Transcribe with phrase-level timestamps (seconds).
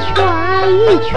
[0.00, 0.06] 劝
[0.72, 1.08] 一劝。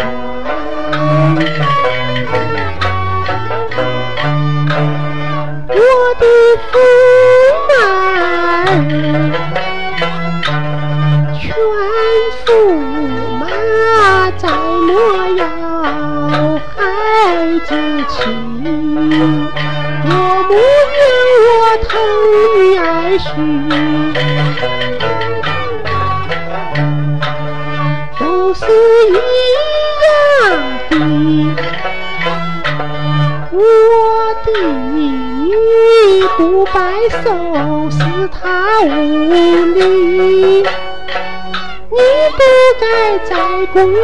[5.68, 5.76] 我
[6.20, 6.24] 的
[6.72, 6.74] 驸
[7.68, 7.72] 马
[8.64, 8.76] 儿，
[11.34, 11.42] 劝
[12.46, 12.48] 驸
[13.40, 13.42] 马
[14.38, 14.44] 再
[14.88, 14.90] 莫
[15.38, 15.42] 要
[16.76, 16.78] 孩
[17.66, 17.70] 子
[18.10, 18.14] 气，
[20.04, 20.10] 我
[20.48, 20.52] 母
[20.98, 21.00] 愿
[21.48, 21.50] 我
[21.88, 21.90] 疼
[22.56, 22.82] 你儿
[23.18, 23.30] 婿，
[37.02, 37.26] 不拜寿
[37.90, 38.86] 是她无
[39.74, 41.98] 礼，你
[42.38, 42.40] 不
[42.80, 42.86] 该
[43.26, 43.34] 在
[43.74, 43.98] 公园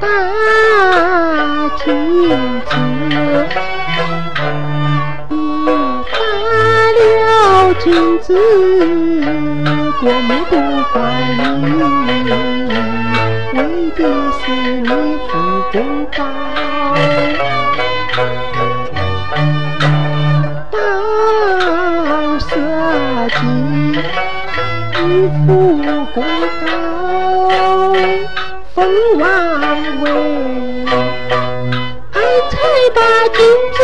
[0.00, 0.08] 打
[1.84, 1.84] 金
[2.64, 2.70] 子，
[5.28, 5.34] 你
[6.10, 6.16] 打
[6.96, 6.98] 了
[7.84, 7.86] 金
[8.20, 8.26] 子，
[10.00, 10.52] 国母不
[10.90, 10.96] 欢
[11.38, 12.97] 迎。
[13.58, 14.00] 为的
[14.38, 14.88] 是你
[15.26, 15.30] 父
[15.72, 15.76] 公
[16.16, 16.22] 高，
[20.70, 20.78] 到
[22.38, 22.46] 社
[23.30, 23.36] 稷
[24.94, 25.02] 你
[25.44, 25.48] 父
[26.14, 26.16] 公
[26.64, 26.68] 高，
[28.76, 28.76] 封
[29.18, 29.26] 王
[30.02, 30.06] 位，
[32.12, 32.16] 俺
[32.50, 32.54] 才
[32.94, 32.96] 把
[33.34, 33.38] 金
[33.72, 33.76] 子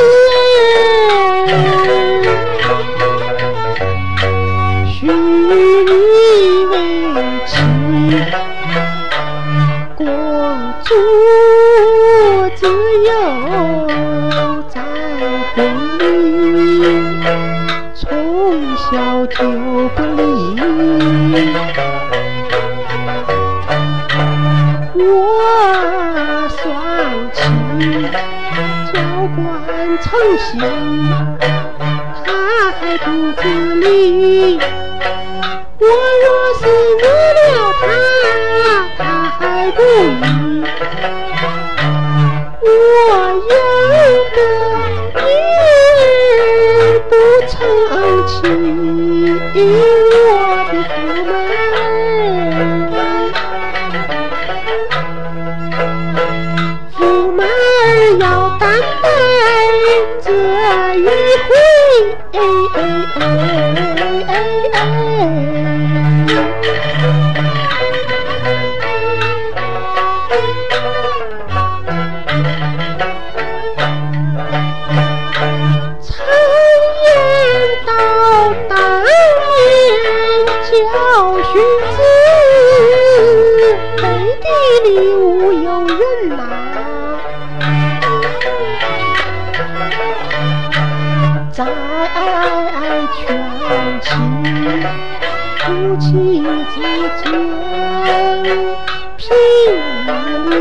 [10.85, 10.91] 主
[12.57, 12.67] 自
[13.03, 13.09] 幼
[14.69, 14.75] 在
[15.55, 15.59] 宫
[15.99, 16.03] 里，
[17.95, 18.05] 从
[18.77, 19.37] 小就
[19.97, 20.23] 不离。
[24.97, 25.03] 我
[26.51, 26.63] 双
[27.33, 27.41] 亲
[28.93, 28.95] 教
[29.35, 29.43] 官
[30.03, 30.07] 成
[30.39, 30.53] 心，
[32.25, 32.29] 他
[32.79, 33.05] 还不
[33.41, 33.43] 自
[33.77, 33.83] 理。
[62.77, 63.55] 哎
[94.45, 96.07] 夫妻
[96.75, 96.77] 之
[97.23, 97.25] 间
[99.17, 99.23] 评
[100.51, 100.53] 理，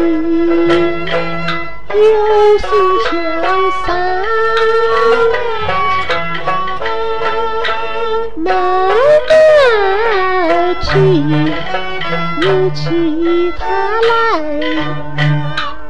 [1.89, 1.97] 有
[2.59, 2.63] 事
[3.03, 3.11] 相
[3.85, 3.85] 商，
[8.37, 9.27] 慢慢
[10.81, 10.87] 提，
[12.39, 12.81] 你起
[13.59, 13.61] 他
[14.09, 14.11] 来，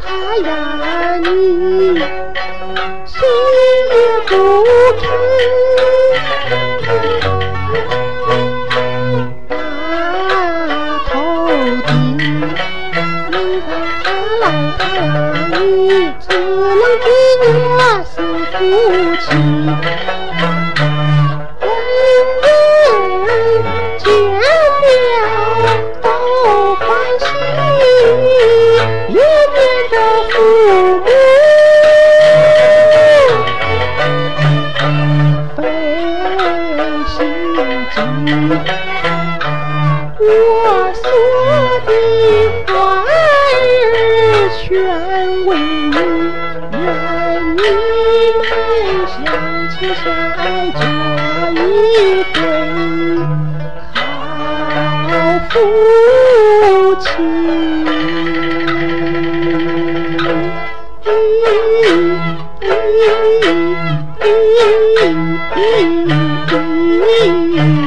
[0.01, 0.03] 他
[0.47, 0.49] 呀
[1.19, 1.27] 你。
[3.05, 3.15] 谁
[3.91, 3.95] 也
[4.27, 4.31] 不
[4.99, 5.03] 肯
[16.19, 17.05] 只能比
[17.43, 18.13] 我是
[18.51, 18.59] 夫
[19.21, 19.25] 妻。
[21.61, 21.65] 人
[22.41, 23.27] 人
[23.99, 24.03] 见
[25.61, 25.65] 了
[26.01, 26.05] 都
[26.75, 26.81] 欢
[27.19, 27.21] 喜，
[29.09, 29.15] 也
[29.53, 29.55] 免
[29.91, 29.93] 得
[30.31, 30.33] 父
[30.97, 31.05] 母。
[35.55, 35.59] 费
[37.07, 37.15] 心
[37.93, 37.95] 机，
[40.19, 40.21] 我
[41.03, 41.05] 说
[55.53, 57.53] 夫妻。
[67.45, 67.82] 我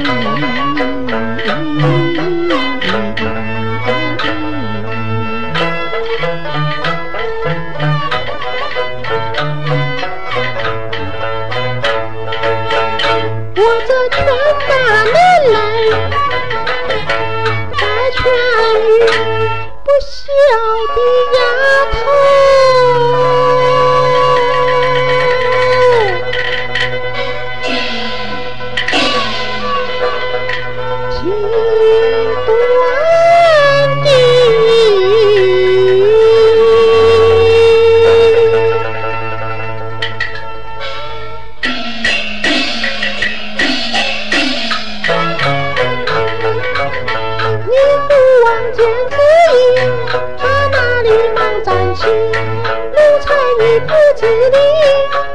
[54.51, 54.57] 你，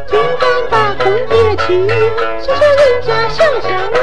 [0.08, 0.74] 竟敢把
[1.04, 1.88] 公爹欺
[2.40, 3.98] 说说人家想想你？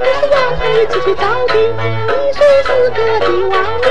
[0.00, 3.86] 你是丫头你自己找的，你虽是个帝王女，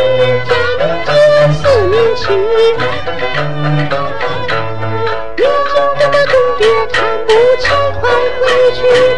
[0.45, 0.50] 家
[0.80, 1.09] 里皆
[1.53, 2.24] 是名气。
[5.38, 6.62] 如今这个公爹
[6.92, 6.95] 看
[7.25, 7.63] 不起，
[8.00, 8.03] 快
[8.39, 8.42] 回
[8.74, 9.08] 去。